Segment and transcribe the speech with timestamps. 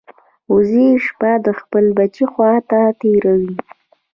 [0.53, 3.55] وزې شپه د خپل بچي خوا ته تېروي